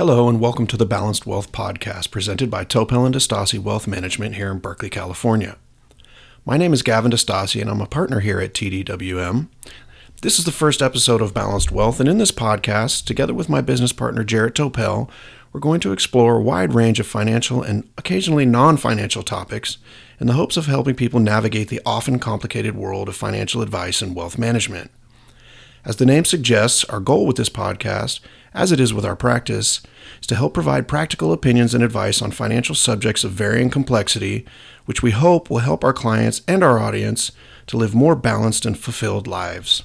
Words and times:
Hello, 0.00 0.30
and 0.30 0.40
welcome 0.40 0.66
to 0.68 0.78
the 0.78 0.86
Balanced 0.86 1.26
Wealth 1.26 1.52
Podcast 1.52 2.10
presented 2.10 2.50
by 2.50 2.64
Topel 2.64 3.04
and 3.04 3.14
DiStasi 3.14 3.58
Wealth 3.58 3.86
Management 3.86 4.34
here 4.34 4.50
in 4.50 4.58
Berkeley, 4.58 4.88
California. 4.88 5.58
My 6.46 6.56
name 6.56 6.72
is 6.72 6.80
Gavin 6.80 7.10
DiStasi, 7.10 7.60
and 7.60 7.68
I'm 7.68 7.82
a 7.82 7.86
partner 7.86 8.20
here 8.20 8.40
at 8.40 8.54
TDWM. 8.54 9.48
This 10.22 10.38
is 10.38 10.46
the 10.46 10.52
first 10.52 10.80
episode 10.80 11.20
of 11.20 11.34
Balanced 11.34 11.70
Wealth, 11.70 12.00
and 12.00 12.08
in 12.08 12.16
this 12.16 12.32
podcast, 12.32 13.04
together 13.04 13.34
with 13.34 13.50
my 13.50 13.60
business 13.60 13.92
partner 13.92 14.24
Jarrett 14.24 14.54
Topel, 14.54 15.10
we're 15.52 15.60
going 15.60 15.80
to 15.80 15.92
explore 15.92 16.36
a 16.36 16.42
wide 16.42 16.72
range 16.72 16.98
of 16.98 17.06
financial 17.06 17.62
and 17.62 17.86
occasionally 17.98 18.46
non 18.46 18.78
financial 18.78 19.22
topics 19.22 19.76
in 20.18 20.26
the 20.26 20.32
hopes 20.32 20.56
of 20.56 20.64
helping 20.64 20.94
people 20.94 21.20
navigate 21.20 21.68
the 21.68 21.82
often 21.84 22.18
complicated 22.18 22.74
world 22.74 23.10
of 23.10 23.16
financial 23.16 23.60
advice 23.60 24.00
and 24.00 24.16
wealth 24.16 24.38
management. 24.38 24.90
As 25.84 25.96
the 25.96 26.06
name 26.06 26.26
suggests, 26.26 26.84
our 26.84 27.00
goal 27.00 27.26
with 27.26 27.36
this 27.36 27.48
podcast, 27.48 28.20
as 28.52 28.70
it 28.70 28.80
is 28.80 28.92
with 28.92 29.04
our 29.04 29.16
practice, 29.16 29.80
is 30.20 30.26
to 30.26 30.36
help 30.36 30.52
provide 30.52 30.88
practical 30.88 31.32
opinions 31.32 31.74
and 31.74 31.82
advice 31.82 32.20
on 32.20 32.32
financial 32.32 32.74
subjects 32.74 33.24
of 33.24 33.32
varying 33.32 33.70
complexity, 33.70 34.44
which 34.84 35.02
we 35.02 35.12
hope 35.12 35.48
will 35.48 35.58
help 35.58 35.82
our 35.82 35.94
clients 35.94 36.42
and 36.46 36.62
our 36.62 36.78
audience 36.78 37.32
to 37.66 37.78
live 37.78 37.94
more 37.94 38.14
balanced 38.14 38.66
and 38.66 38.78
fulfilled 38.78 39.26
lives. 39.26 39.84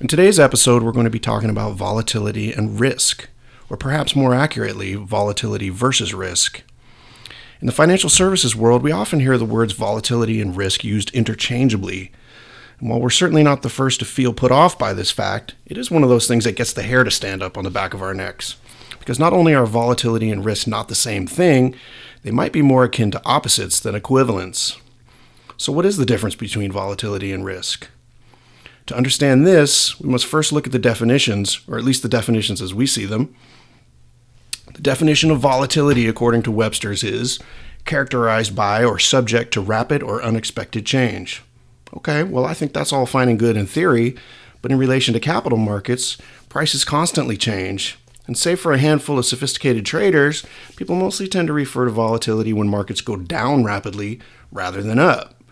In 0.00 0.06
today's 0.06 0.40
episode, 0.40 0.82
we're 0.82 0.92
going 0.92 1.04
to 1.04 1.10
be 1.10 1.18
talking 1.18 1.50
about 1.50 1.74
volatility 1.74 2.52
and 2.52 2.80
risk, 2.80 3.28
or 3.68 3.76
perhaps 3.76 4.16
more 4.16 4.34
accurately, 4.34 4.94
volatility 4.94 5.68
versus 5.68 6.14
risk. 6.14 6.62
In 7.60 7.66
the 7.66 7.72
financial 7.72 8.08
services 8.08 8.56
world, 8.56 8.82
we 8.82 8.92
often 8.92 9.20
hear 9.20 9.36
the 9.36 9.44
words 9.44 9.72
volatility 9.72 10.40
and 10.40 10.56
risk 10.56 10.84
used 10.84 11.10
interchangeably 11.10 12.12
and 12.80 12.88
while 12.88 13.00
we're 13.00 13.10
certainly 13.10 13.42
not 13.42 13.62
the 13.62 13.68
first 13.68 13.98
to 14.00 14.04
feel 14.04 14.32
put 14.32 14.52
off 14.52 14.78
by 14.78 14.92
this 14.92 15.10
fact, 15.10 15.54
it 15.66 15.76
is 15.76 15.90
one 15.90 16.02
of 16.02 16.08
those 16.08 16.28
things 16.28 16.44
that 16.44 16.56
gets 16.56 16.72
the 16.72 16.82
hair 16.82 17.02
to 17.02 17.10
stand 17.10 17.42
up 17.42 17.58
on 17.58 17.64
the 17.64 17.70
back 17.70 17.92
of 17.92 18.02
our 18.02 18.14
necks. 18.14 18.56
Because 18.98 19.18
not 19.18 19.32
only 19.32 19.54
are 19.54 19.66
volatility 19.66 20.30
and 20.30 20.44
risk 20.44 20.66
not 20.66 20.88
the 20.88 20.94
same 20.94 21.26
thing, 21.26 21.74
they 22.22 22.30
might 22.30 22.52
be 22.52 22.62
more 22.62 22.84
akin 22.84 23.10
to 23.10 23.24
opposites 23.24 23.80
than 23.80 23.94
equivalents. 23.94 24.76
So, 25.56 25.72
what 25.72 25.86
is 25.86 25.96
the 25.96 26.06
difference 26.06 26.36
between 26.36 26.70
volatility 26.70 27.32
and 27.32 27.44
risk? 27.44 27.88
To 28.86 28.96
understand 28.96 29.46
this, 29.46 30.00
we 30.00 30.08
must 30.08 30.26
first 30.26 30.52
look 30.52 30.66
at 30.66 30.72
the 30.72 30.78
definitions, 30.78 31.60
or 31.68 31.78
at 31.78 31.84
least 31.84 32.02
the 32.02 32.08
definitions 32.08 32.62
as 32.62 32.72
we 32.72 32.86
see 32.86 33.06
them. 33.06 33.34
The 34.74 34.82
definition 34.82 35.30
of 35.30 35.40
volatility, 35.40 36.06
according 36.06 36.42
to 36.44 36.52
Webster's, 36.52 37.02
is 37.02 37.40
characterized 37.84 38.54
by 38.54 38.84
or 38.84 38.98
subject 38.98 39.52
to 39.54 39.60
rapid 39.60 40.02
or 40.02 40.22
unexpected 40.22 40.86
change. 40.86 41.42
Okay, 41.96 42.22
well, 42.22 42.44
I 42.44 42.54
think 42.54 42.72
that's 42.72 42.92
all 42.92 43.06
fine 43.06 43.28
and 43.28 43.38
good 43.38 43.56
in 43.56 43.66
theory, 43.66 44.16
but 44.60 44.70
in 44.70 44.78
relation 44.78 45.14
to 45.14 45.20
capital 45.20 45.58
markets, 45.58 46.18
prices 46.48 46.84
constantly 46.84 47.36
change. 47.36 47.98
And 48.26 48.36
save 48.36 48.60
for 48.60 48.72
a 48.72 48.78
handful 48.78 49.18
of 49.18 49.24
sophisticated 49.24 49.86
traders, 49.86 50.44
people 50.76 50.94
mostly 50.96 51.28
tend 51.28 51.46
to 51.46 51.54
refer 51.54 51.86
to 51.86 51.90
volatility 51.90 52.52
when 52.52 52.68
markets 52.68 53.00
go 53.00 53.16
down 53.16 53.64
rapidly 53.64 54.20
rather 54.52 54.82
than 54.82 54.98
up. 54.98 55.42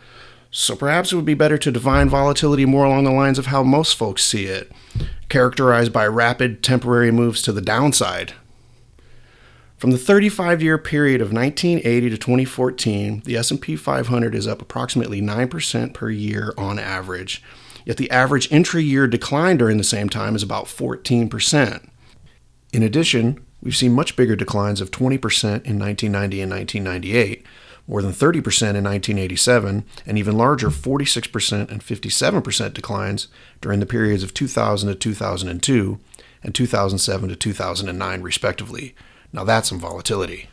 So 0.50 0.76
perhaps 0.76 1.10
it 1.10 1.16
would 1.16 1.24
be 1.24 1.34
better 1.34 1.58
to 1.58 1.72
define 1.72 2.08
volatility 2.08 2.66
more 2.66 2.84
along 2.84 3.04
the 3.04 3.10
lines 3.10 3.38
of 3.38 3.46
how 3.46 3.62
most 3.62 3.96
folks 3.96 4.24
see 4.24 4.44
it, 4.44 4.70
characterized 5.28 5.92
by 5.92 6.06
rapid 6.06 6.62
temporary 6.62 7.10
moves 7.10 7.40
to 7.42 7.52
the 7.52 7.62
downside, 7.62 8.34
from 9.76 9.90
the 9.90 9.98
35-year 9.98 10.78
period 10.78 11.20
of 11.20 11.32
1980 11.32 12.08
to 12.08 12.16
2014, 12.16 13.22
the 13.26 13.36
S&P 13.36 13.76
500 13.76 14.34
is 14.34 14.46
up 14.46 14.62
approximately 14.62 15.20
9% 15.20 15.92
per 15.92 16.08
year 16.08 16.54
on 16.56 16.78
average. 16.78 17.42
Yet 17.84 17.98
the 17.98 18.10
average 18.10 18.50
intra-year 18.50 19.06
decline 19.06 19.58
during 19.58 19.76
the 19.76 19.84
same 19.84 20.08
time 20.08 20.34
is 20.34 20.42
about 20.42 20.64
14%. 20.64 21.88
In 22.72 22.82
addition, 22.82 23.44
we've 23.62 23.76
seen 23.76 23.92
much 23.92 24.16
bigger 24.16 24.34
declines 24.34 24.80
of 24.80 24.90
20% 24.90 25.20
in 25.64 25.78
1990 25.78 26.40
and 26.40 26.50
1998, 26.50 27.44
more 27.86 28.00
than 28.00 28.12
30% 28.12 28.26
in 28.26 28.82
1987, 28.82 29.84
and 30.06 30.18
even 30.18 30.38
larger 30.38 30.70
46% 30.70 31.70
and 31.70 31.82
57% 31.82 32.72
declines 32.72 33.28
during 33.60 33.80
the 33.80 33.86
periods 33.86 34.22
of 34.22 34.32
2000 34.32 34.88
to 34.88 34.94
2002 34.94 36.00
and 36.42 36.54
2007 36.54 37.28
to 37.28 37.36
2009, 37.36 38.22
respectively. 38.22 38.94
Now 39.36 39.44
that's 39.44 39.68
some 39.68 39.78
volatility. 39.78 40.48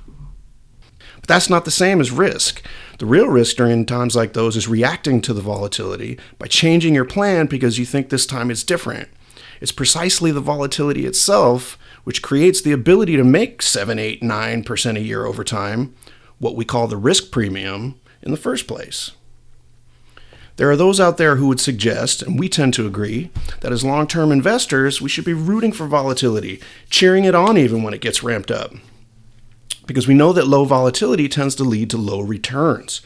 But 1.16 1.28
that's 1.28 1.50
not 1.50 1.64
the 1.64 1.72
same 1.72 2.02
as 2.02 2.12
risk. 2.12 2.62
The 3.00 3.06
real 3.06 3.30
risk 3.30 3.56
during 3.56 3.86
times 3.86 4.14
like 4.14 4.34
those 4.34 4.58
is 4.58 4.68
reacting 4.68 5.22
to 5.22 5.34
the 5.34 5.42
volatility 5.42 6.20
by 6.38 6.48
changing 6.48 6.94
your 6.94 7.06
plan 7.06 7.46
because 7.46 7.80
you 7.80 7.86
think 7.86 8.10
this 8.10 8.26
time 8.26 8.52
is 8.52 8.66
different. 8.66 9.08
It's 9.62 9.72
precisely 9.72 10.32
the 10.32 10.42
volatility 10.42 11.06
itself 11.06 11.80
which 12.04 12.22
creates 12.22 12.60
the 12.60 12.74
ability 12.74 13.16
to 13.16 13.24
make 13.24 13.62
7, 13.62 13.98
8, 13.98 14.22
9% 14.22 14.98
a 14.98 15.02
year 15.02 15.26
over 15.26 15.46
time, 15.46 15.96
what 16.38 16.58
we 16.58 16.66
call 16.66 16.88
the 16.88 16.98
risk 16.98 17.32
premium, 17.32 17.98
in 18.22 18.32
the 18.32 18.38
first 18.38 18.68
place. 18.68 19.12
There 20.58 20.70
are 20.70 20.76
those 20.76 21.00
out 21.00 21.18
there 21.18 21.38
who 21.38 21.48
would 21.48 21.60
suggest, 21.60 22.22
and 22.22 22.40
we 22.40 22.48
tend 22.48 22.76
to 22.76 22.86
agree, 22.86 23.32
that 23.62 23.72
as 23.72 23.84
long 23.84 24.06
term 24.06 24.32
investors, 24.32 25.02
we 25.02 25.10
should 25.10 25.26
be 25.26 25.34
rooting 25.34 25.72
for 25.72 25.88
volatility, 25.88 26.62
cheering 26.90 27.26
it 27.26 27.34
on 27.34 27.58
even 27.58 27.82
when 27.82 27.94
it 27.94 28.02
gets 28.02 28.24
ramped 28.24 28.52
up. 28.52 28.72
Because 29.88 30.08
we 30.08 30.14
know 30.14 30.32
that 30.32 30.48
low 30.48 30.64
volatility 30.64 31.28
tends 31.28 31.56
to 31.56 31.64
lead 31.64 31.90
to 31.90 31.98
low 31.98 32.22
returns. 32.22 33.02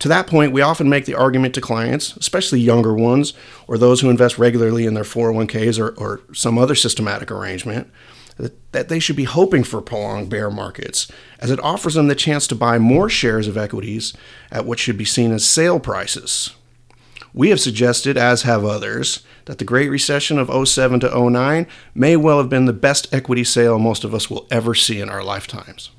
To 0.00 0.08
that 0.08 0.26
point, 0.26 0.52
we 0.52 0.60
often 0.60 0.88
make 0.88 1.04
the 1.04 1.14
argument 1.14 1.54
to 1.54 1.60
clients, 1.60 2.16
especially 2.16 2.60
younger 2.60 2.94
ones, 2.94 3.32
or 3.66 3.76
those 3.76 4.00
who 4.00 4.10
invest 4.10 4.38
regularly 4.38 4.86
in 4.86 4.94
their 4.94 5.04
401ks 5.04 5.78
or, 5.78 5.90
or 5.90 6.20
some 6.32 6.58
other 6.58 6.74
systematic 6.74 7.30
arrangement, 7.30 7.90
that, 8.36 8.72
that 8.72 8.88
they 8.88 8.98
should 8.98 9.16
be 9.16 9.24
hoping 9.24 9.62
for 9.62 9.80
prolonged 9.80 10.28
bear 10.28 10.50
markets, 10.50 11.10
as 11.40 11.50
it 11.50 11.60
offers 11.60 11.94
them 11.94 12.08
the 12.08 12.14
chance 12.14 12.46
to 12.48 12.54
buy 12.54 12.78
more 12.78 13.08
shares 13.08 13.46
of 13.46 13.56
equities 13.56 14.12
at 14.50 14.64
what 14.64 14.78
should 14.78 14.98
be 14.98 15.04
seen 15.04 15.32
as 15.32 15.44
sale 15.44 15.78
prices. 15.78 16.50
We 17.34 17.50
have 17.50 17.60
suggested, 17.60 18.16
as 18.16 18.42
have 18.42 18.64
others, 18.64 19.24
that 19.46 19.58
the 19.58 19.64
Great 19.64 19.90
Recession 19.90 20.38
of 20.38 20.68
07 20.68 21.00
to 21.00 21.30
09 21.30 21.66
may 21.92 22.16
well 22.16 22.38
have 22.38 22.48
been 22.48 22.66
the 22.66 22.72
best 22.72 23.12
equity 23.12 23.42
sale 23.42 23.80
most 23.80 24.04
of 24.04 24.14
us 24.14 24.30
will 24.30 24.46
ever 24.52 24.72
see 24.72 25.00
in 25.00 25.10
our 25.10 25.24
lifetimes. 25.24 25.90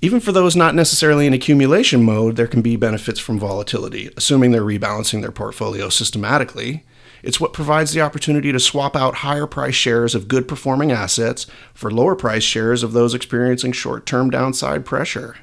Even 0.00 0.20
for 0.20 0.30
those 0.30 0.54
not 0.54 0.76
necessarily 0.76 1.26
in 1.26 1.34
accumulation 1.34 2.04
mode, 2.04 2.36
there 2.36 2.46
can 2.46 2.62
be 2.62 2.76
benefits 2.76 3.18
from 3.18 3.36
volatility, 3.36 4.10
assuming 4.16 4.52
they're 4.52 4.62
rebalancing 4.62 5.22
their 5.22 5.32
portfolio 5.32 5.88
systematically. 5.88 6.84
It's 7.24 7.40
what 7.40 7.52
provides 7.52 7.92
the 7.92 8.00
opportunity 8.00 8.52
to 8.52 8.60
swap 8.60 8.94
out 8.94 9.16
higher 9.16 9.48
price 9.48 9.74
shares 9.74 10.14
of 10.14 10.28
good 10.28 10.46
performing 10.46 10.92
assets 10.92 11.48
for 11.74 11.90
lower 11.90 12.14
price 12.14 12.44
shares 12.44 12.84
of 12.84 12.92
those 12.92 13.12
experiencing 13.12 13.72
short 13.72 14.06
term 14.06 14.30
downside 14.30 14.86
pressure. 14.86 15.34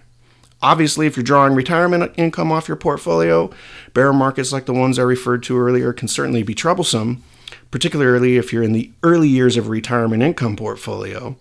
Obviously, 0.66 1.06
if 1.06 1.16
you're 1.16 1.24
drawing 1.24 1.54
retirement 1.54 2.12
income 2.18 2.52
off 2.52 2.68
your 2.68 2.76
portfolio, 2.76 3.52
bear 3.94 4.12
markets 4.12 4.52
like 4.52 4.66
the 4.66 4.74
ones 4.74 4.98
I 4.98 5.04
referred 5.04 5.44
to 5.44 5.60
earlier 5.60 5.94
can 5.94 6.08
certainly 6.08 6.42
be 6.42 6.56
troublesome, 6.56 7.22
particularly 7.70 8.38
if 8.38 8.52
you're 8.52 8.64
in 8.64 8.74
the 8.74 8.92
early 9.04 9.28
years 9.28 9.58
of 9.58 9.68
a 9.68 9.70
retirement 9.70 10.24
income 10.24 10.56
portfolio. 10.56 11.36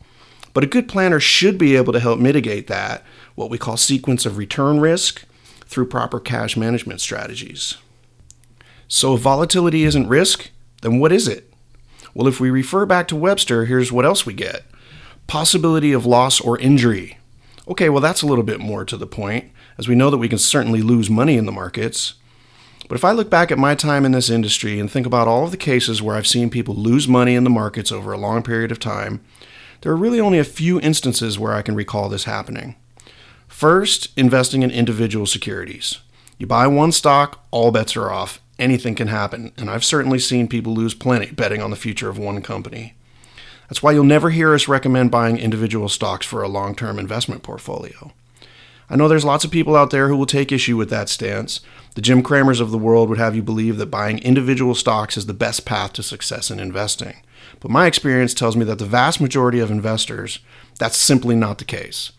But 0.52 0.62
a 0.62 0.66
good 0.66 0.88
planner 0.88 1.20
should 1.20 1.56
be 1.56 1.74
able 1.74 1.94
to 1.94 2.00
help 2.00 2.20
mitigate 2.20 2.66
that, 2.66 3.02
what 3.34 3.48
we 3.48 3.56
call 3.56 3.78
sequence 3.78 4.26
of 4.26 4.36
return 4.36 4.78
risk, 4.78 5.24
through 5.64 5.88
proper 5.88 6.20
cash 6.20 6.54
management 6.54 7.00
strategies. 7.00 7.78
So, 8.88 9.14
if 9.14 9.22
volatility 9.22 9.84
isn't 9.84 10.06
risk, 10.06 10.50
then 10.82 10.98
what 10.98 11.12
is 11.12 11.28
it? 11.28 11.50
Well, 12.12 12.28
if 12.28 12.40
we 12.40 12.50
refer 12.50 12.84
back 12.84 13.08
to 13.08 13.16
Webster, 13.16 13.64
here's 13.64 13.90
what 13.90 14.04
else 14.04 14.26
we 14.26 14.34
get 14.34 14.64
possibility 15.26 15.94
of 15.94 16.04
loss 16.04 16.42
or 16.42 16.58
injury. 16.58 17.16
Okay, 17.66 17.88
well, 17.88 18.02
that's 18.02 18.22
a 18.22 18.26
little 18.26 18.44
bit 18.44 18.60
more 18.60 18.84
to 18.84 18.96
the 18.96 19.06
point, 19.06 19.50
as 19.78 19.88
we 19.88 19.94
know 19.94 20.10
that 20.10 20.18
we 20.18 20.28
can 20.28 20.38
certainly 20.38 20.82
lose 20.82 21.08
money 21.08 21.36
in 21.36 21.46
the 21.46 21.52
markets. 21.52 22.14
But 22.88 22.96
if 22.96 23.04
I 23.04 23.12
look 23.12 23.30
back 23.30 23.50
at 23.50 23.58
my 23.58 23.74
time 23.74 24.04
in 24.04 24.12
this 24.12 24.28
industry 24.28 24.78
and 24.78 24.90
think 24.90 25.06
about 25.06 25.28
all 25.28 25.44
of 25.44 25.50
the 25.50 25.56
cases 25.56 26.02
where 26.02 26.16
I've 26.16 26.26
seen 26.26 26.50
people 26.50 26.74
lose 26.74 27.08
money 27.08 27.34
in 27.34 27.44
the 27.44 27.50
markets 27.50 27.90
over 27.90 28.12
a 28.12 28.18
long 28.18 28.42
period 28.42 28.70
of 28.70 28.78
time, 28.78 29.24
there 29.80 29.90
are 29.90 29.96
really 29.96 30.20
only 30.20 30.38
a 30.38 30.44
few 30.44 30.78
instances 30.80 31.38
where 31.38 31.54
I 31.54 31.62
can 31.62 31.74
recall 31.74 32.10
this 32.10 32.24
happening. 32.24 32.76
First, 33.48 34.10
investing 34.18 34.62
in 34.62 34.70
individual 34.70 35.24
securities. 35.24 36.00
You 36.38 36.46
buy 36.46 36.66
one 36.66 36.92
stock, 36.92 37.46
all 37.50 37.70
bets 37.70 37.96
are 37.96 38.10
off. 38.10 38.40
Anything 38.58 38.94
can 38.94 39.08
happen, 39.08 39.52
and 39.56 39.70
I've 39.70 39.84
certainly 39.84 40.18
seen 40.18 40.48
people 40.48 40.74
lose 40.74 40.94
plenty 40.94 41.30
betting 41.30 41.62
on 41.62 41.70
the 41.70 41.76
future 41.76 42.08
of 42.10 42.18
one 42.18 42.42
company. 42.42 42.94
That's 43.74 43.82
why 43.82 43.90
you'll 43.90 44.04
never 44.04 44.30
hear 44.30 44.54
us 44.54 44.68
recommend 44.68 45.10
buying 45.10 45.36
individual 45.36 45.88
stocks 45.88 46.24
for 46.24 46.44
a 46.44 46.48
long 46.48 46.76
term 46.76 46.96
investment 46.96 47.42
portfolio. 47.42 48.12
I 48.88 48.94
know 48.94 49.08
there's 49.08 49.24
lots 49.24 49.44
of 49.44 49.50
people 49.50 49.74
out 49.74 49.90
there 49.90 50.06
who 50.06 50.16
will 50.16 50.26
take 50.26 50.52
issue 50.52 50.76
with 50.76 50.90
that 50.90 51.08
stance. 51.08 51.58
The 51.96 52.00
Jim 52.00 52.22
Cramers 52.22 52.60
of 52.60 52.70
the 52.70 52.78
world 52.78 53.08
would 53.08 53.18
have 53.18 53.34
you 53.34 53.42
believe 53.42 53.78
that 53.78 53.86
buying 53.86 54.20
individual 54.20 54.76
stocks 54.76 55.16
is 55.16 55.26
the 55.26 55.34
best 55.34 55.64
path 55.64 55.92
to 55.94 56.04
success 56.04 56.52
in 56.52 56.60
investing. 56.60 57.16
But 57.58 57.72
my 57.72 57.86
experience 57.86 58.32
tells 58.32 58.56
me 58.56 58.64
that 58.64 58.78
the 58.78 58.84
vast 58.84 59.20
majority 59.20 59.58
of 59.58 59.72
investors, 59.72 60.38
that's 60.78 60.96
simply 60.96 61.34
not 61.34 61.58
the 61.58 61.64
case. 61.64 62.12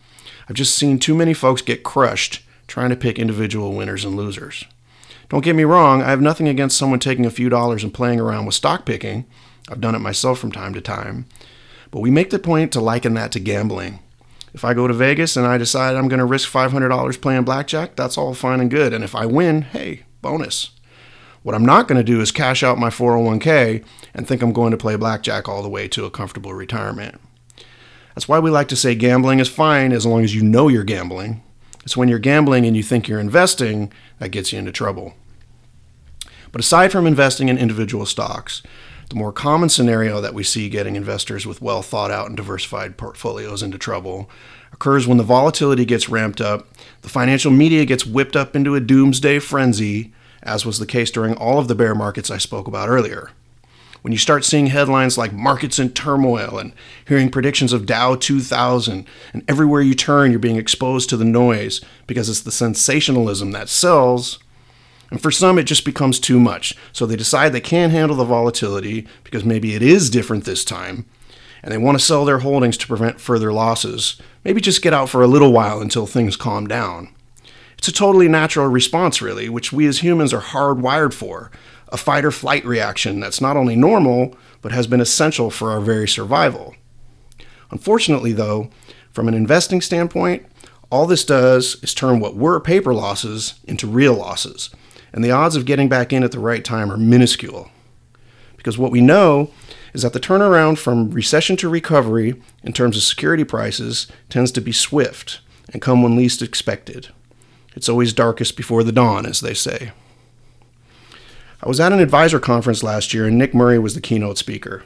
I've 0.50 0.56
just 0.56 0.76
seen 0.76 0.98
too 0.98 1.14
many 1.14 1.32
folks 1.32 1.62
get 1.62 1.82
crushed 1.82 2.42
trying 2.66 2.90
to 2.90 2.96
pick 2.96 3.18
individual 3.18 3.72
winners 3.72 4.04
and 4.04 4.14
losers. 4.14 4.66
Don't 5.30 5.42
get 5.42 5.56
me 5.56 5.64
wrong, 5.64 6.02
I 6.02 6.10
have 6.10 6.20
nothing 6.20 6.48
against 6.48 6.76
someone 6.76 7.00
taking 7.00 7.24
a 7.24 7.30
few 7.30 7.48
dollars 7.48 7.82
and 7.82 7.94
playing 7.94 8.20
around 8.20 8.44
with 8.44 8.54
stock 8.54 8.84
picking. 8.84 9.24
I've 9.68 9.80
done 9.80 9.94
it 9.94 10.00
myself 10.00 10.38
from 10.38 10.52
time 10.52 10.74
to 10.74 10.80
time. 10.80 11.26
But 11.90 12.00
we 12.00 12.10
make 12.10 12.30
the 12.30 12.38
point 12.38 12.72
to 12.72 12.80
liken 12.80 13.14
that 13.14 13.32
to 13.32 13.40
gambling. 13.40 14.00
If 14.54 14.64
I 14.64 14.74
go 14.74 14.86
to 14.86 14.94
Vegas 14.94 15.36
and 15.36 15.46
I 15.46 15.58
decide 15.58 15.96
I'm 15.96 16.08
going 16.08 16.18
to 16.18 16.24
risk 16.24 16.50
$500 16.50 17.20
playing 17.20 17.44
blackjack, 17.44 17.94
that's 17.96 18.16
all 18.16 18.32
fine 18.34 18.60
and 18.60 18.70
good. 18.70 18.92
And 18.92 19.04
if 19.04 19.14
I 19.14 19.26
win, 19.26 19.62
hey, 19.62 20.04
bonus. 20.22 20.70
What 21.42 21.54
I'm 21.54 21.64
not 21.64 21.86
going 21.86 21.98
to 21.98 22.04
do 22.04 22.20
is 22.20 22.32
cash 22.32 22.62
out 22.62 22.78
my 22.78 22.88
401k 22.88 23.84
and 24.14 24.26
think 24.26 24.42
I'm 24.42 24.52
going 24.52 24.72
to 24.72 24.76
play 24.76 24.96
blackjack 24.96 25.48
all 25.48 25.62
the 25.62 25.68
way 25.68 25.86
to 25.88 26.04
a 26.04 26.10
comfortable 26.10 26.54
retirement. 26.54 27.20
That's 28.14 28.26
why 28.26 28.38
we 28.38 28.50
like 28.50 28.68
to 28.68 28.76
say 28.76 28.94
gambling 28.94 29.40
is 29.40 29.48
fine 29.48 29.92
as 29.92 30.06
long 30.06 30.24
as 30.24 30.34
you 30.34 30.42
know 30.42 30.68
you're 30.68 30.84
gambling. 30.84 31.42
It's 31.84 31.96
when 31.96 32.08
you're 32.08 32.18
gambling 32.18 32.66
and 32.66 32.74
you 32.74 32.82
think 32.82 33.06
you're 33.06 33.20
investing 33.20 33.92
that 34.18 34.30
gets 34.30 34.52
you 34.52 34.58
into 34.58 34.72
trouble. 34.72 35.14
But 36.50 36.60
aside 36.60 36.90
from 36.90 37.06
investing 37.06 37.48
in 37.48 37.58
individual 37.58 38.06
stocks, 38.06 38.62
the 39.08 39.16
more 39.16 39.32
common 39.32 39.68
scenario 39.68 40.20
that 40.20 40.34
we 40.34 40.42
see 40.42 40.68
getting 40.68 40.96
investors 40.96 41.46
with 41.46 41.62
well 41.62 41.82
thought 41.82 42.10
out 42.10 42.26
and 42.26 42.36
diversified 42.36 42.96
portfolios 42.96 43.62
into 43.62 43.78
trouble 43.78 44.28
occurs 44.72 45.06
when 45.06 45.18
the 45.18 45.24
volatility 45.24 45.84
gets 45.84 46.08
ramped 46.08 46.40
up, 46.40 46.68
the 47.02 47.08
financial 47.08 47.50
media 47.50 47.84
gets 47.84 48.04
whipped 48.04 48.36
up 48.36 48.54
into 48.54 48.74
a 48.74 48.80
doomsday 48.80 49.38
frenzy, 49.38 50.12
as 50.42 50.66
was 50.66 50.78
the 50.78 50.86
case 50.86 51.10
during 51.10 51.34
all 51.34 51.58
of 51.58 51.68
the 51.68 51.74
bear 51.74 51.94
markets 51.94 52.30
I 52.30 52.38
spoke 52.38 52.66
about 52.66 52.88
earlier. 52.88 53.30
When 54.02 54.12
you 54.12 54.18
start 54.18 54.44
seeing 54.44 54.66
headlines 54.66 55.18
like 55.18 55.32
markets 55.32 55.78
in 55.78 55.90
turmoil 55.90 56.58
and 56.58 56.72
hearing 57.08 57.30
predictions 57.30 57.72
of 57.72 57.86
Dow 57.86 58.14
2000, 58.14 59.04
and 59.32 59.44
everywhere 59.48 59.80
you 59.80 59.94
turn, 59.94 60.30
you're 60.30 60.38
being 60.38 60.56
exposed 60.56 61.08
to 61.10 61.16
the 61.16 61.24
noise 61.24 61.80
because 62.06 62.28
it's 62.28 62.42
the 62.42 62.52
sensationalism 62.52 63.50
that 63.52 63.68
sells, 63.68 64.38
and 65.10 65.20
for 65.22 65.30
some, 65.30 65.58
it 65.58 65.64
just 65.64 65.84
becomes 65.84 66.18
too 66.18 66.40
much. 66.40 66.74
So 66.92 67.06
they 67.06 67.16
decide 67.16 67.52
they 67.52 67.60
can't 67.60 67.92
handle 67.92 68.16
the 68.16 68.24
volatility 68.24 69.06
because 69.24 69.44
maybe 69.44 69.74
it 69.74 69.82
is 69.82 70.10
different 70.10 70.44
this 70.44 70.64
time, 70.64 71.06
and 71.62 71.72
they 71.72 71.78
want 71.78 71.98
to 71.98 72.04
sell 72.04 72.24
their 72.24 72.40
holdings 72.40 72.76
to 72.78 72.86
prevent 72.86 73.20
further 73.20 73.52
losses. 73.52 74.20
Maybe 74.44 74.60
just 74.60 74.82
get 74.82 74.94
out 74.94 75.08
for 75.08 75.22
a 75.22 75.28
little 75.28 75.52
while 75.52 75.80
until 75.80 76.06
things 76.06 76.36
calm 76.36 76.66
down. 76.66 77.14
It's 77.78 77.88
a 77.88 77.92
totally 77.92 78.28
natural 78.28 78.66
response, 78.66 79.22
really, 79.22 79.48
which 79.48 79.72
we 79.72 79.86
as 79.86 79.98
humans 79.98 80.32
are 80.32 80.40
hardwired 80.40 81.12
for 81.12 81.50
a 81.88 81.96
fight 81.96 82.24
or 82.24 82.32
flight 82.32 82.64
reaction 82.64 83.20
that's 83.20 83.40
not 83.40 83.56
only 83.56 83.76
normal, 83.76 84.34
but 84.60 84.72
has 84.72 84.88
been 84.88 85.00
essential 85.00 85.50
for 85.50 85.70
our 85.70 85.80
very 85.80 86.08
survival. 86.08 86.74
Unfortunately, 87.70 88.32
though, 88.32 88.70
from 89.12 89.28
an 89.28 89.34
investing 89.34 89.80
standpoint, 89.80 90.44
all 90.90 91.06
this 91.06 91.24
does 91.24 91.76
is 91.82 91.94
turn 91.94 92.18
what 92.18 92.34
were 92.34 92.58
paper 92.58 92.92
losses 92.92 93.60
into 93.64 93.86
real 93.86 94.14
losses 94.14 94.70
and 95.16 95.24
the 95.24 95.30
odds 95.30 95.56
of 95.56 95.64
getting 95.64 95.88
back 95.88 96.12
in 96.12 96.22
at 96.22 96.30
the 96.30 96.38
right 96.38 96.62
time 96.62 96.92
are 96.92 96.98
minuscule. 96.98 97.70
Because 98.58 98.76
what 98.76 98.92
we 98.92 99.00
know 99.00 99.50
is 99.94 100.02
that 100.02 100.12
the 100.12 100.20
turnaround 100.20 100.76
from 100.76 101.10
recession 101.10 101.56
to 101.56 101.70
recovery 101.70 102.34
in 102.62 102.74
terms 102.74 102.98
of 102.98 103.02
security 103.02 103.42
prices 103.42 104.08
tends 104.28 104.52
to 104.52 104.60
be 104.60 104.72
swift 104.72 105.40
and 105.72 105.80
come 105.80 106.02
when 106.02 106.16
least 106.16 106.42
expected. 106.42 107.08
It's 107.74 107.88
always 107.88 108.12
darkest 108.12 108.58
before 108.58 108.84
the 108.84 108.92
dawn, 108.92 109.24
as 109.24 109.40
they 109.40 109.54
say. 109.54 109.92
I 111.62 111.68
was 111.68 111.80
at 111.80 111.92
an 111.92 112.00
advisor 112.00 112.38
conference 112.38 112.82
last 112.82 113.14
year, 113.14 113.26
and 113.26 113.38
Nick 113.38 113.54
Murray 113.54 113.78
was 113.78 113.94
the 113.94 114.02
keynote 114.02 114.36
speaker. 114.36 114.84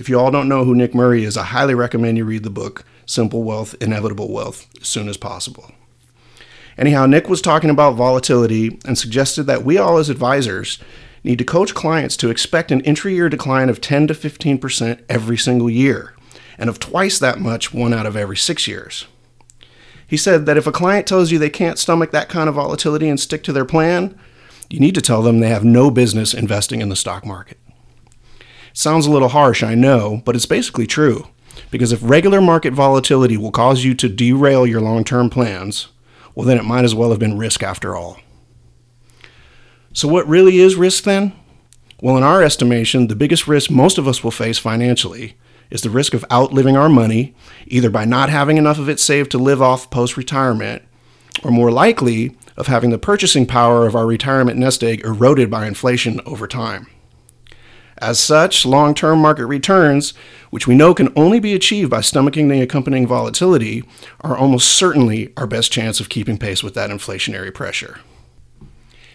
If 0.00 0.08
you 0.08 0.18
all 0.18 0.32
don't 0.32 0.48
know 0.48 0.64
who 0.64 0.74
Nick 0.74 0.96
Murray 0.96 1.22
is, 1.22 1.36
I 1.36 1.44
highly 1.44 1.74
recommend 1.74 2.18
you 2.18 2.24
read 2.24 2.42
the 2.42 2.50
book 2.50 2.84
Simple 3.06 3.44
Wealth, 3.44 3.76
Inevitable 3.80 4.32
Wealth 4.32 4.66
as 4.80 4.88
soon 4.88 5.08
as 5.08 5.16
possible. 5.16 5.70
Anyhow, 6.80 7.04
Nick 7.04 7.28
was 7.28 7.42
talking 7.42 7.68
about 7.68 7.94
volatility 7.94 8.80
and 8.86 8.96
suggested 8.96 9.42
that 9.44 9.64
we 9.64 9.76
all, 9.76 9.98
as 9.98 10.08
advisors, 10.08 10.78
need 11.22 11.38
to 11.38 11.44
coach 11.44 11.74
clients 11.74 12.16
to 12.16 12.30
expect 12.30 12.72
an 12.72 12.80
intra 12.80 13.12
year 13.12 13.28
decline 13.28 13.68
of 13.68 13.82
10 13.82 14.06
to 14.06 14.14
15% 14.14 15.02
every 15.06 15.36
single 15.36 15.68
year, 15.68 16.14
and 16.56 16.70
of 16.70 16.80
twice 16.80 17.18
that 17.18 17.38
much 17.38 17.74
one 17.74 17.92
out 17.92 18.06
of 18.06 18.16
every 18.16 18.38
six 18.38 18.66
years. 18.66 19.06
He 20.06 20.16
said 20.16 20.46
that 20.46 20.56
if 20.56 20.66
a 20.66 20.72
client 20.72 21.06
tells 21.06 21.30
you 21.30 21.38
they 21.38 21.50
can't 21.50 21.78
stomach 21.78 22.12
that 22.12 22.30
kind 22.30 22.48
of 22.48 22.54
volatility 22.54 23.10
and 23.10 23.20
stick 23.20 23.42
to 23.44 23.52
their 23.52 23.66
plan, 23.66 24.18
you 24.70 24.80
need 24.80 24.94
to 24.94 25.02
tell 25.02 25.20
them 25.20 25.40
they 25.40 25.50
have 25.50 25.64
no 25.64 25.90
business 25.90 26.32
investing 26.32 26.80
in 26.80 26.88
the 26.88 26.96
stock 26.96 27.26
market. 27.26 27.58
Sounds 28.72 29.04
a 29.04 29.10
little 29.10 29.28
harsh, 29.28 29.62
I 29.62 29.74
know, 29.74 30.22
but 30.24 30.34
it's 30.34 30.46
basically 30.46 30.86
true. 30.86 31.28
Because 31.70 31.92
if 31.92 32.00
regular 32.02 32.40
market 32.40 32.72
volatility 32.72 33.36
will 33.36 33.50
cause 33.50 33.84
you 33.84 33.94
to 33.96 34.08
derail 34.08 34.66
your 34.66 34.80
long 34.80 35.04
term 35.04 35.28
plans, 35.28 35.88
well, 36.40 36.46
then 36.46 36.56
it 36.56 36.64
might 36.64 36.86
as 36.86 36.94
well 36.94 37.10
have 37.10 37.18
been 37.18 37.36
risk 37.36 37.62
after 37.62 37.94
all. 37.94 38.18
So, 39.92 40.08
what 40.08 40.26
really 40.26 40.56
is 40.56 40.74
risk 40.74 41.04
then? 41.04 41.34
Well, 42.00 42.16
in 42.16 42.22
our 42.22 42.42
estimation, 42.42 43.08
the 43.08 43.14
biggest 43.14 43.46
risk 43.46 43.70
most 43.70 43.98
of 43.98 44.08
us 44.08 44.24
will 44.24 44.30
face 44.30 44.56
financially 44.56 45.36
is 45.68 45.82
the 45.82 45.90
risk 45.90 46.14
of 46.14 46.24
outliving 46.32 46.78
our 46.78 46.88
money, 46.88 47.34
either 47.66 47.90
by 47.90 48.06
not 48.06 48.30
having 48.30 48.56
enough 48.56 48.78
of 48.78 48.88
it 48.88 48.98
saved 48.98 49.30
to 49.32 49.38
live 49.38 49.60
off 49.60 49.90
post 49.90 50.16
retirement, 50.16 50.80
or 51.44 51.50
more 51.50 51.70
likely, 51.70 52.34
of 52.56 52.68
having 52.68 52.88
the 52.88 52.96
purchasing 52.96 53.44
power 53.44 53.86
of 53.86 53.94
our 53.94 54.06
retirement 54.06 54.58
nest 54.58 54.82
egg 54.82 55.02
eroded 55.04 55.50
by 55.50 55.66
inflation 55.66 56.22
over 56.24 56.46
time. 56.46 56.86
As 58.00 58.18
such, 58.18 58.64
long 58.64 58.94
term 58.94 59.18
market 59.18 59.46
returns, 59.46 60.14
which 60.50 60.66
we 60.66 60.74
know 60.74 60.94
can 60.94 61.12
only 61.14 61.38
be 61.38 61.54
achieved 61.54 61.90
by 61.90 62.00
stomaching 62.00 62.48
the 62.48 62.62
accompanying 62.62 63.06
volatility, 63.06 63.84
are 64.22 64.36
almost 64.36 64.68
certainly 64.68 65.32
our 65.36 65.46
best 65.46 65.70
chance 65.70 66.00
of 66.00 66.08
keeping 66.08 66.38
pace 66.38 66.62
with 66.62 66.74
that 66.74 66.90
inflationary 66.90 67.52
pressure. 67.52 68.00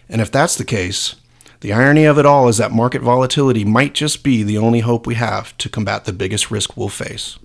And 0.07 0.21
if 0.21 0.31
that's 0.31 0.55
the 0.55 0.63
case, 0.63 1.15
the 1.61 1.73
irony 1.73 2.05
of 2.05 2.19
it 2.19 2.27
all 2.27 2.47
is 2.47 2.57
that 2.57 2.71
market 2.71 3.01
volatility 3.01 3.65
might 3.65 3.95
just 3.95 4.23
be 4.23 4.43
the 4.43 4.59
only 4.59 4.81
hope 4.81 5.07
we 5.07 5.15
have 5.15 5.57
to 5.57 5.69
combat 5.69 6.05
the 6.05 6.13
biggest 6.13 6.51
risk 6.51 6.77
we'll 6.77 6.89
face. 6.89 7.39